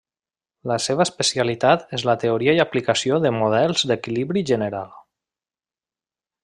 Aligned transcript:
La 0.69 0.77
seva 0.85 1.05
especialitat 1.07 1.93
és 1.99 2.07
la 2.11 2.17
teoria 2.25 2.57
i 2.59 2.63
aplicació 2.65 3.21
de 3.27 3.35
models 3.37 3.87
d'equilibri 3.93 4.47
general. 4.55 4.93